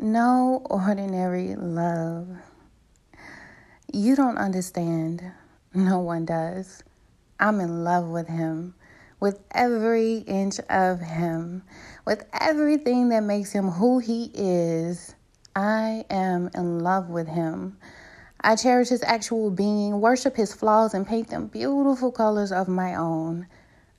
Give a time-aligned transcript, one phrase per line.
[0.00, 2.28] No ordinary love.
[3.92, 5.32] You don't understand.
[5.74, 6.84] No one does.
[7.40, 8.74] I'm in love with him,
[9.18, 11.64] with every inch of him,
[12.04, 15.16] with everything that makes him who he is.
[15.56, 17.76] I am in love with him.
[18.40, 22.94] I cherish his actual being, worship his flaws, and paint them beautiful colors of my
[22.94, 23.48] own.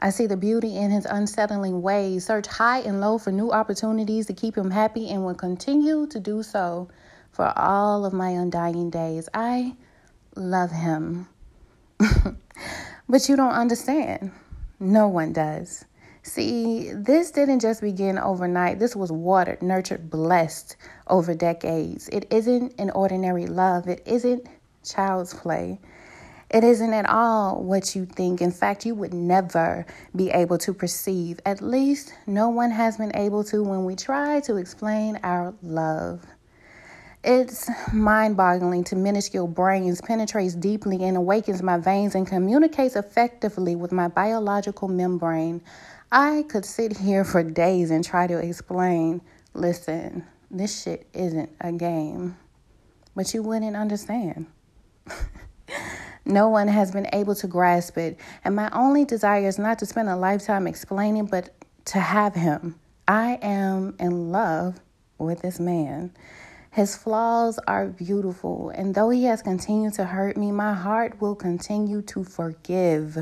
[0.02, 4.28] I see the beauty in his unsettling ways, search high and low for new opportunities
[4.28, 6.88] to keep him happy, and will continue to do so
[7.32, 9.28] for all of my undying days.
[9.34, 9.76] I
[10.36, 11.28] love him.
[13.10, 14.32] but you don't understand.
[14.80, 15.84] No one does.
[16.24, 18.79] See, this didn't just begin overnight.
[18.79, 22.07] This was watered, nurtured, blessed over decades.
[22.10, 24.48] It isn't an ordinary love, it isn't
[24.84, 25.79] child's play.
[26.50, 28.42] It isn't at all what you think.
[28.42, 29.86] In fact, you would never
[30.16, 31.40] be able to perceive.
[31.46, 36.26] At least, no one has been able to when we try to explain our love.
[37.23, 43.76] It's mind boggling to minuscule brains, penetrates deeply and awakens my veins and communicates effectively
[43.76, 45.62] with my biological membrane.
[46.12, 49.22] I could sit here for days and try to explain
[49.54, 52.38] listen, this shit isn't a game.
[53.16, 54.48] But you wouldn't understand.
[56.30, 58.20] No one has been able to grasp it.
[58.44, 61.50] And my only desire is not to spend a lifetime explaining, but
[61.86, 62.76] to have him.
[63.08, 64.80] I am in love
[65.18, 66.12] with this man.
[66.70, 71.34] His flaws are beautiful, and though he has continued to hurt me, my heart will
[71.34, 73.18] continue to forgive.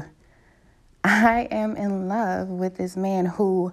[1.05, 3.71] I am in love with this man who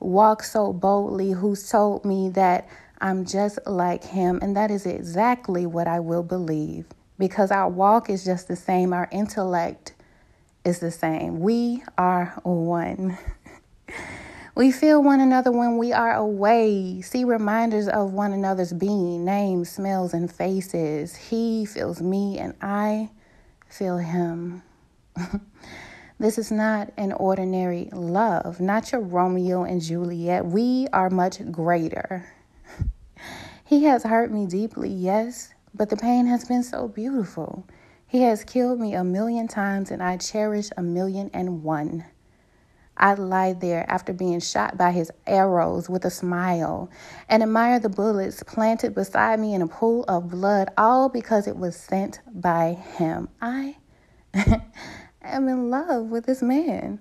[0.00, 2.66] walks so boldly, who's told me that
[3.00, 6.86] I'm just like him, and that is exactly what I will believe
[7.18, 9.94] because our walk is just the same, our intellect
[10.64, 11.40] is the same.
[11.40, 13.18] We are one.
[14.54, 19.70] we feel one another when we are away, see reminders of one another's being, names,
[19.70, 21.16] smells, and faces.
[21.16, 23.10] He feels me, and I
[23.68, 24.62] feel him.
[26.18, 30.46] this is not an ordinary love, not your Romeo and Juliet.
[30.46, 32.32] We are much greater.
[33.64, 37.66] he has hurt me deeply, yes, but the pain has been so beautiful.
[38.06, 42.04] He has killed me a million times, and I cherish a million and one.
[42.96, 46.90] I lie there after being shot by his arrows with a smile
[47.28, 51.56] and admire the bullets planted beside me in a pool of blood, all because it
[51.56, 53.28] was sent by him.
[53.40, 53.76] I
[55.22, 57.00] am in love with this man.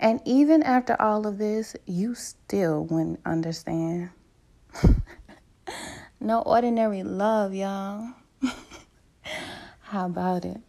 [0.00, 4.10] And even after all of this, you still wouldn't understand.
[6.22, 8.10] No ordinary love, y'all.
[9.80, 10.60] How about it?